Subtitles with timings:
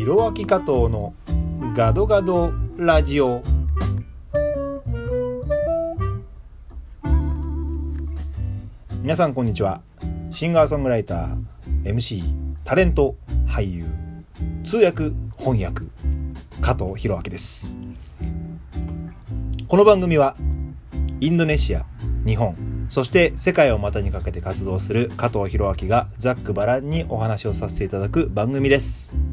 [0.00, 1.12] ひろあき加藤の
[1.76, 3.42] ガドガドラジオ。
[9.02, 9.82] 皆さんこんにちは。
[10.30, 12.22] シンガーソングライター MC
[12.64, 13.14] タレント
[13.46, 13.84] 俳優
[14.64, 15.82] 通訳翻訳
[16.62, 17.76] 加藤弘明です。
[19.68, 20.34] この番組は
[21.20, 21.84] インドネシア
[22.24, 22.56] 日本
[22.88, 29.29] そして世界を股にかけて活動する加藤弘明がざっくばらんにお話をさせていただく番組です。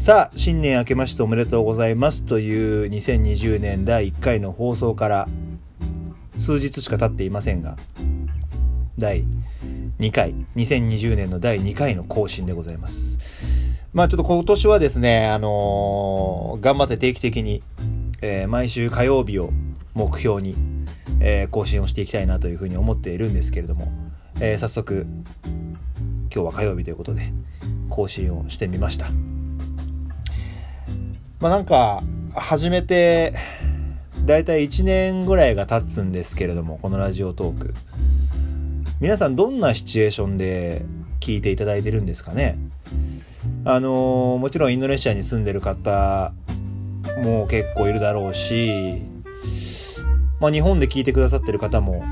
[0.00, 5.28] さあ新年明けましておめでとうございますという2020年第1回の放送から
[6.38, 7.76] 数日しか経っていませんが
[8.96, 9.26] 第
[9.98, 13.18] 2回2020年の第2回の更新でございます。
[13.92, 17.62] まあちょっと今年はですねあのー、頑張って定期的に、
[18.22, 19.50] えー、毎週火曜日を
[19.92, 20.56] 目標に
[21.22, 23.92] えー、更新をしていきたいなというふうに思っているんですけれども、
[24.40, 25.06] え、早速
[25.42, 27.30] 今日は火曜日ということで
[27.90, 29.06] 更新をしてみました。
[31.40, 32.02] まあなんか
[32.34, 33.34] 始めて
[34.26, 37.74] だいたい1年ぐらいが経つんですけれどもこのラジオトーク。
[39.00, 40.84] 皆さんどんなシチュエーションで
[41.20, 42.58] 聞いていただいてるんですかね？
[43.64, 46.34] あのー、もちろんインドネシアに住んでる方
[47.24, 49.02] も結構いるだろうし
[50.40, 52.02] まあ、日本で聞いてくださってる方も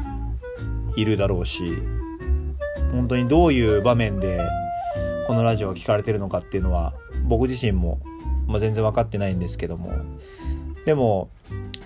[0.96, 1.78] いるだろうし
[2.92, 4.46] 本当にどういう場面で
[5.26, 8.00] このラジオが聞かれてるのかっていうのは僕自身も、
[8.48, 9.92] まあ、全然分かってないんですけども。
[10.84, 11.28] でも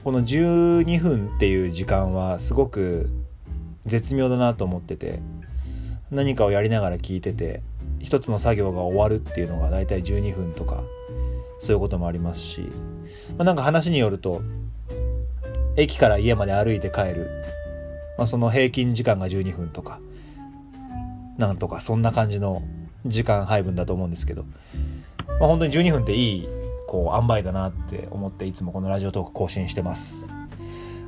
[0.05, 3.11] この12分っていう時間はすごく
[3.85, 5.21] 絶妙だなと思ってて
[6.11, 7.63] 何かをやりながら聞いてて
[7.99, 10.83] 一つの作業が終わるっていうのが大体12分とか
[11.59, 12.61] そういうこともありますし、
[13.37, 14.43] まあ、なんか話によると
[15.77, 17.31] 駅から家まで歩いて帰る、
[18.19, 20.01] まあ、その平均時間が12分とか
[21.39, 22.63] なんとかそんな感じの
[23.07, 24.45] 時間配分だと思うんですけど、
[25.41, 26.49] まあ、本当に12分っていい
[26.87, 30.29] こう塩梅だなって思っていつもこのラジオトーク更新してます、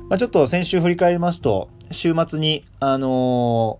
[0.09, 3.79] まあ、ちょっと先週振り返りますと週末にあの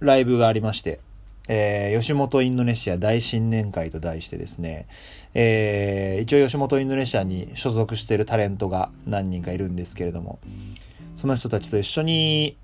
[0.00, 1.00] ー、ライブがありまして
[1.48, 4.86] えー、吉本インドネシア大新年会と題してですね、
[5.32, 10.38] えー、一応吉本インドネシアに所属しているタレントが何人かいるんですけれども、
[11.16, 12.58] その人たちと一緒に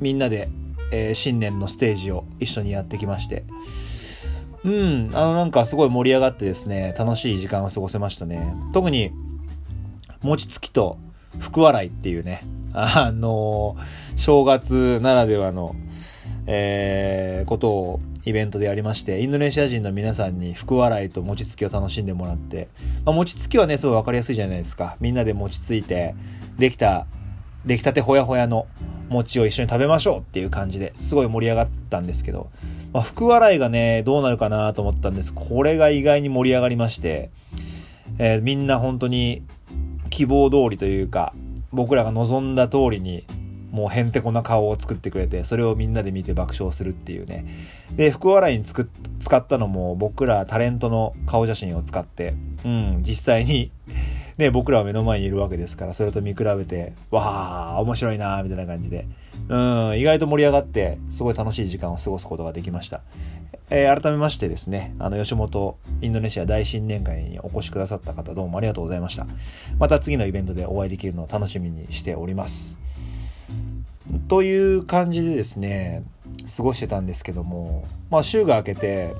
[0.00, 0.48] みんなで、
[0.90, 3.44] えー、新年のステージを一緒にやってきまして、
[4.64, 8.54] うん、あのなんかすごい盛り上がってですね、楽しい時間を過ごせましたね。
[8.72, 9.12] 特に、
[10.22, 10.98] 餅つきと
[11.38, 12.42] 福笑いっていうね、
[12.72, 13.76] あの
[14.16, 15.74] 正月ならではの
[16.50, 22.68] えー、ことをイベントでやりまして、インドネシア人の皆さんに福笑いと餅つきを楽しんでもらって、
[23.04, 24.96] まあ、餅つきはね、すごいわかりやすいじゃないですか。
[24.98, 26.14] みんなで餅ついて、
[26.58, 27.06] できた、
[27.66, 28.66] 出来たてほやほやの
[29.10, 32.48] 餅を一緒に食べましょうっていう感じですごい盛り上がったんですけど、
[32.92, 35.32] まあ、福笑いがね、どうなるかなと思ったんです。
[35.34, 37.30] これが意外に盛り上がりまして、
[38.18, 39.42] えー、みんな本当に
[40.10, 41.34] 希望通りというか、
[41.72, 43.24] 僕らが望んだ通りに
[43.70, 47.44] もうへんてこな顔を作ってくれて、それをみんなで見て爆笑するっていうね。
[47.94, 48.82] で、福笑いに使
[49.36, 52.34] ったのも僕らタレントの顔写真を使って、
[52.64, 53.70] うん、実際に
[54.38, 59.06] ね、僕らは目の前にいるわけですから、それと見比べて、わあ、面白いなみたいな感じで、
[59.48, 63.02] うん、意外と盛り上がって、すごい楽しい時間を過ごすことができました。
[63.70, 69.26] えー、改めましてですね、あの、吉本インドネシア大新年会にお越しくださった方どうもありがとうございました。
[69.78, 72.78] また次のイベントでお会いできるのを楽しみにしております。
[74.28, 76.02] という感じでですね
[76.56, 79.14] 過ごしてたんですけどもまあ週が明けて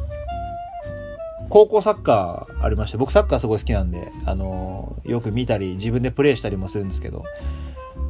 [1.48, 7.24] 高校サッカーありまして僕サッカーすごい好きなんであのよく見たり自分でプレーしたりもするんですけど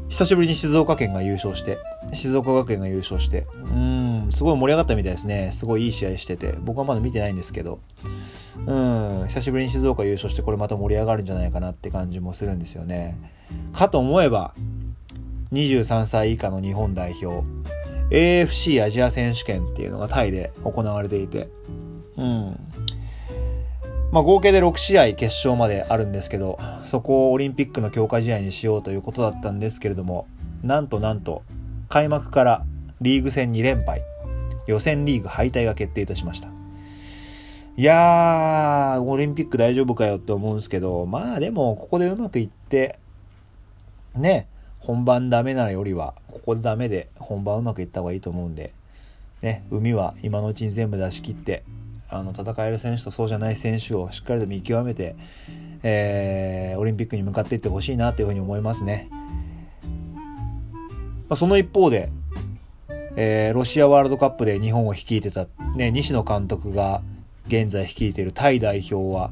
[0.09, 1.79] 久しぶりに静岡県が優勝して
[2.13, 5.51] 静岡学園が優勝してうんすごい盛り上がったみたいですね。
[5.53, 7.81] すごいいい試合してて僕はまだ見てないんですけど
[8.67, 13.19] うん久しぶりに静岡優勝してこれまた盛り上がるんじゃないかなって感じもするんですよね。
[13.73, 14.55] かと思えば
[15.53, 17.47] 23歳以下の日本代表
[18.11, 21.49] AFC アジア選手権っていうのがタイで行われていて
[22.17, 22.68] うん
[24.11, 30.27] まあ合計で6試合決勝まであるんですけどそこをオリンピックの強化試合にしようということだったんですけれども
[30.63, 31.43] なんとなんと
[31.89, 32.65] 開幕から
[33.01, 34.03] リーグ戦2連敗
[34.69, 36.51] 予選リーグ敗退が決定いたしました。
[37.79, 42.99] いやー、オリンピック大丈夫かよって思うんですけど、まあでも、ここでうまくいって、
[44.15, 44.49] ね、
[44.81, 48.75] 本番ダメなよりは、ここでダメで本番うまくいった方がいいと思うんで、
[49.43, 51.63] ね、海は今のうちに全部出し切って、
[52.11, 55.17] あの、戦える選手とそうじゃない選手をしっかりと見極めて、
[55.83, 59.09] えー、オリンピックに向かっていってほしいなというふうに思いますね。
[61.29, 62.11] まあ、その一方で、
[63.17, 65.47] えー、ロシアワールドカップで日本を率いてた、
[65.77, 67.03] ね、西野監督が
[67.47, 69.31] 現在率いているタイ代表は、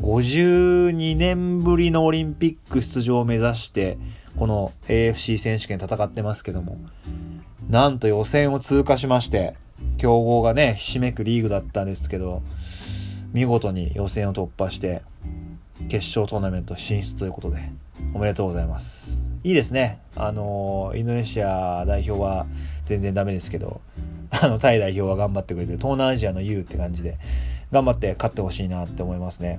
[0.00, 3.98] 52年ぶりのオリンピック出場を目指して、
[4.36, 6.78] この AFC 選手権戦ってますけども、
[7.68, 9.54] なんと予選を通過しまして、
[10.04, 12.42] 強豪がね、ひしめくリーグだったんですけど、
[13.32, 15.00] 見事に予選を突破して、
[15.88, 17.70] 決勝トーナメント進出ということで、
[18.12, 19.26] おめでとうございます。
[19.44, 20.02] いいですね。
[20.14, 22.44] あの、インドネシア代表は
[22.84, 23.80] 全然ダメですけど、
[24.28, 27.16] あの、タイ代表は頑張ってくれて、東南アジアの U って感じで、
[27.72, 29.58] 頑張って勝ってほしいなって思いますね。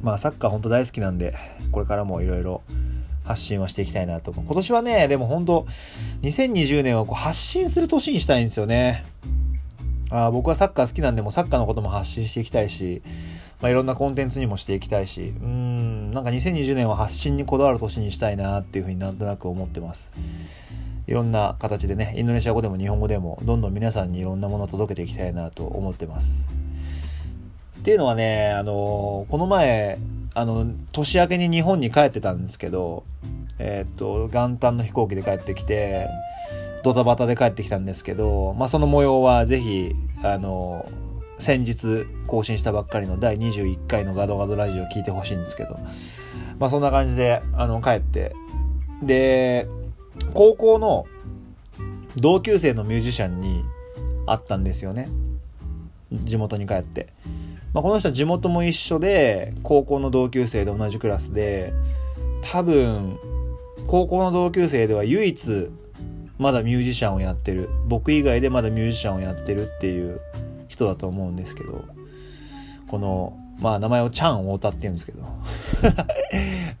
[0.00, 1.34] まあ、サッカー本当大好きなんで、
[1.72, 2.62] これからもいろいろ
[3.24, 4.44] 発信はしていきたいなと思う。
[4.44, 5.66] 今年はね、でも本当
[6.22, 9.04] 2020年はこう発信する年にしたいんですよね。
[10.10, 13.02] あ僕はサッカー好きなんで、もサッカーのことも発信していきたいし、
[13.60, 20.12] まあ、いろんなコンテンツにもしていきたいし、うん、なんか2020年は発信にこだわる年にしたいなっていうふうになんとなく思ってます。
[21.06, 26.50] いろんな形でね、インドネシア語でも日本語でも、どんどん皆さんにいろんなものを届けていきたいなと思ってます。
[27.78, 29.98] っていうのはね、あの、この前、
[30.34, 33.04] あの、年明けに日本に帰ってたんですけど、
[33.58, 36.08] えー、っと、元旦の飛行機で帰ってきて、
[36.82, 40.90] ドタバタで帰ってきたんですけど、まあ、その模様はぜひ、あの、
[41.38, 45.78] 先日更新したばっかりの第21回のガドガドラジオを聞いてほしいんですけど、
[46.58, 48.34] まあ、そんな感じで、あの、帰って、
[49.02, 49.66] で、
[50.34, 51.06] 高校の
[52.16, 53.64] 同級生のミュージシャンに
[54.26, 55.08] 会ったんですよね。
[56.12, 57.08] 地元に帰って。
[57.72, 61.72] まあ、この人は地元も一緒で、高校の同級生で同じクラスで、
[62.42, 63.18] 多分、
[63.86, 65.70] 高校の同級生では唯一、
[66.40, 67.68] まだミュージシャンをやってる。
[67.86, 70.22] 僕以外でまだミュージシャンをやってるっていう
[70.68, 71.84] 人だと思うんですけど、
[72.88, 75.22] この、まあ名前をチャン太田って言うんですけど、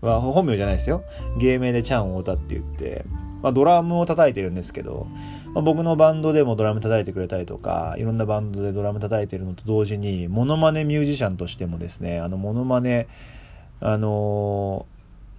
[0.00, 1.04] まあ本名じゃないですよ。
[1.38, 3.04] 芸名でチャン太田って言って、
[3.42, 5.06] まあドラムを叩いてるんですけど、
[5.52, 13.08] まあ、僕のバンドでもドラム叩いてくれたりとか、いろんなバンドでドラム叩いてるのと同時に、モノマネミュージシャンとしてもですね、あの、モノマネ、
[13.80, 14.86] あの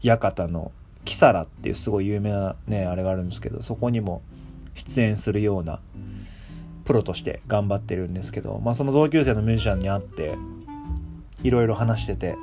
[0.03, 0.71] ー、ヤカタの
[1.05, 4.21] キサラっていうすごい有名なね、あれがあるんですけど、そこにも
[4.75, 5.79] 出演するような
[6.85, 10.35] プロとして頑張ってるんですけど、まあその同級生のミュージシャンに会って、
[11.43, 12.35] いろいろ話してて、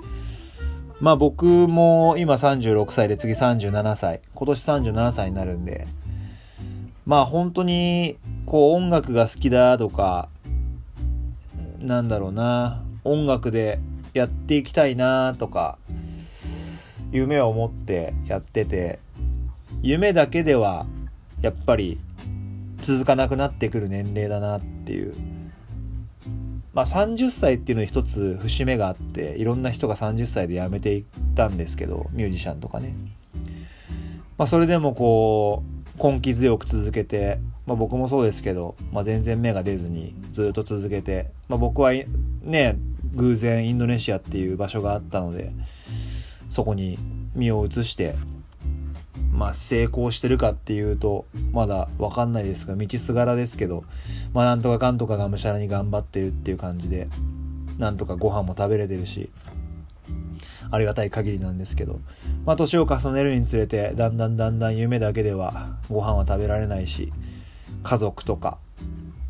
[1.00, 5.86] まあ僕も今36歳で次37歳、今年37歳になるんで、
[7.06, 10.28] まあ本当にこう音楽が好きだとか、
[11.78, 13.78] なんだろうな、音楽で
[14.12, 15.78] やっていきたいなとか、
[17.10, 18.98] 夢を持ってやってて、
[19.82, 20.86] 夢だけでは
[21.40, 21.98] やっぱり
[22.82, 25.14] 続かなくなってくる年齢だなっていう。
[26.74, 32.94] まあ30歳っていうのに一つ節目があって、いろんな人が30歳で辞めていったんですけど、ミュージシャンとかね。
[34.36, 41.92] まあそれでもこう、根気強く続けて、まあ、僕もそうですけど、まあ、全然芽が出ずにずっと続けて、まあ、僕は
[42.42, 42.78] ね
[43.14, 45.52] 偶然インドネシアっていう場所があったので
[46.48, 46.98] そこに
[47.34, 48.14] 身を移して、
[49.32, 53.84] まあ、成功してるかっていうとまだ分かんないですが道すがらですけど、
[54.32, 57.08] まあ、なんとかかんとかがむしゃらに頑張ってるっていう感じで
[57.78, 59.30] なんとかご飯も食べれてるし
[60.70, 62.00] ありがたい限りなんですけど、
[62.44, 67.12] まあ、年を重ねるにつれて、だんだんだんだん夢だけではご飯は食べられないし、
[67.82, 68.58] 家族とか、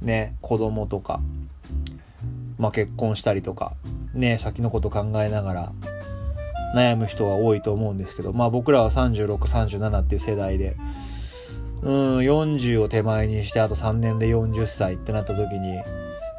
[0.03, 1.21] ね、子供とか、
[2.59, 3.75] まあ、結婚したりとか、
[4.15, 5.73] ね、先のこと考えながら、
[6.75, 10.77] 悩む人は多いと思うんですけど、まあ僕らは36、37っていう世代で、
[11.83, 15.79] うん、40を手前にしてあと3年で40歳ってなった時に、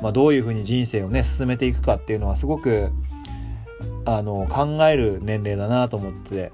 [0.01, 2.91] まあどういうふうに人生をね、進めていくかっていうのはすごく
[4.05, 6.51] あの考える年齢だなと思ってて、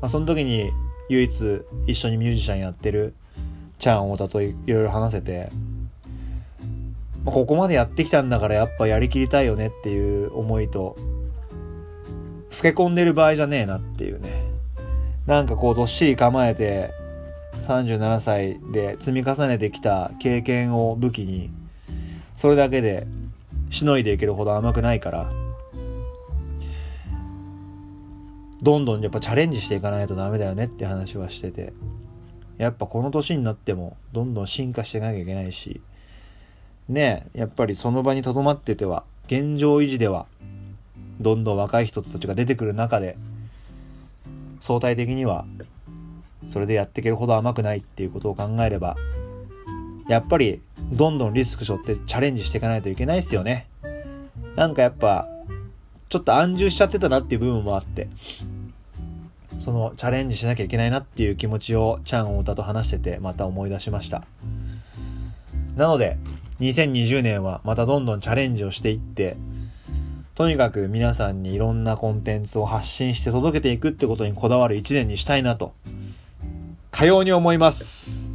[0.00, 0.70] まあ、その時に
[1.08, 3.14] 唯一一緒にミュージシャンやってる
[3.78, 5.50] チャン太田といろいろ話せて、
[7.24, 10.96] まあ、ここまでやってきたんだからやっぱやりきりたいよねっていう思いと
[12.56, 14.30] 老け込んでる場合じゃねえなっていうね。
[15.26, 16.92] なんかこうどっしり構えて
[17.62, 21.50] 37歳で積み重ねてきた経験を武器に
[22.36, 23.06] それだけで
[23.70, 25.32] しのいでいけるほど甘くないから
[28.62, 31.72] どんどんやっぱチャレンジしていかないとダメだよねって話はしてて、
[32.58, 35.80] やっぱこの年になってもどんどん進化していかなきゃいけないし、
[36.88, 40.26] ねやっぱりその場に留まってては、現状維持では、
[41.20, 43.16] どんどん若い人たちが出てくる中で、
[44.60, 45.46] 相対的には、
[46.50, 48.96] それでやっていけるほど甘くないっていうことを考えれば、
[50.08, 50.60] やっぱり
[50.92, 53.66] どんどんリスク背負ってチャレンジしていかないといけないですよね。
[54.54, 55.28] なんかやっぱ
[56.08, 58.08] ちょっと安住しちゃってたなっていう部分もあって、
[59.58, 64.24] そのチャレンジしなきゃいけないなっていう気持ちをチャン・太田と話しててまた思い出しました。
[65.76, 66.16] なので、
[66.60, 69.36] 2020年はまたどんどんチャレンジをしていって、
[70.36, 75.72] とにかく皆さんにいろんなコンテンツを発信して届けていくってことにこだわる一年にしたいなと、
[76.90, 78.28] かように思います。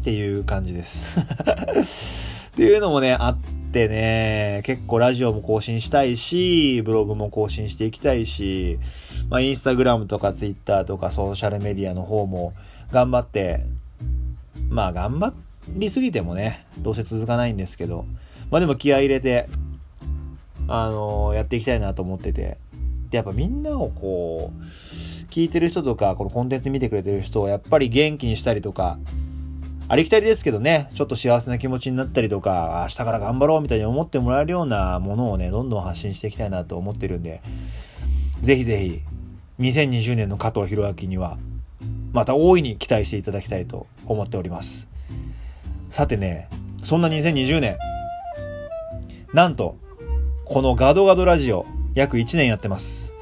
[0.00, 1.20] っていう感じです。
[2.50, 3.38] っていうのもね、あっ
[3.70, 8.80] てね、結構ラジオも更新したいし、ブログも更新していきたいし、
[9.28, 12.54] まあインスタグラムとかツイッターとかソーシャルメディアの方も
[12.90, 13.64] 頑張って、
[14.68, 15.32] まあ頑張、
[15.68, 18.04] りすぎてもね、どうせ続かないんですけど、
[18.50, 19.48] まあでも気合入れて、
[20.70, 22.58] あの、やっていきたいなと思ってて、
[23.10, 24.62] で、やっぱみんなをこう、
[25.30, 28.98] 聞いてる人とか、このコンテンツ見てくれてる人をやっぱり元気にしたりとか、
[29.88, 37.42] ありきたりですけどね、ちょっと幸せな気持ちになったりとか、明日から頑張ろうみたいに思ってもらえるようなものをね、どんどん発信していきたいなと思ってるんで、
[38.40, 39.00] ぜひぜひ、
[39.58, 41.36] 2020年の加藤弘明には、
[42.12, 44.88] また大いに期待していただきたいと思っております。
[45.88, 46.48] さてね、
[46.84, 47.76] そんな2020年、
[49.34, 49.76] なんと、
[50.50, 51.64] このガドガドラジオ、
[51.94, 53.14] 約1年やってます。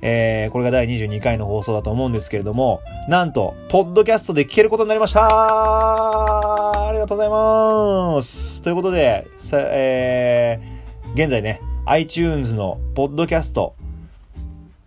[0.00, 13.76] えー、これが第22回の放送だと思うんですけれども、なんと、ポッドキャストで聞けることになりましたありがとうございますということで、さえー、現在ね、iTunes のポッドキャスト、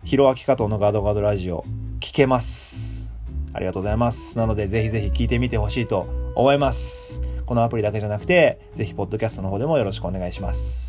[0.04, 1.64] ヒロアキカトのガドガドラジオ、
[2.00, 3.10] 聞けます。
[3.54, 4.36] ありがとうございます。
[4.36, 7.22] なので、ぜひぜひ聞いてみてほしいと思います。
[7.46, 10.85] このアプリだけじゃなくて、ぜひ、ポッドキャストの方でもよろしくお願いします。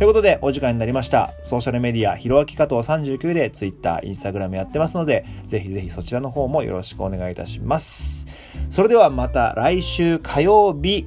[0.00, 1.34] ということで、お時間になりました。
[1.42, 8.26] ソーシャルメディア、ひろあき加藤39で Twitter、Instagram やってますので、ぜひぜひそちらの方もよろしくお願いいたします。
[8.70, 11.06] それではまた来週火曜日、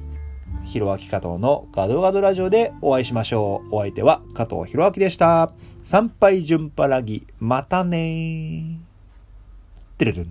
[0.64, 3.74] ひろあき加藤のガドガドラジオでお会いしましょう。
[3.74, 5.50] お相手は加藤ひろあきでした。
[5.82, 8.76] 参拝順パラギ、またねー。
[9.98, 10.28] てるる。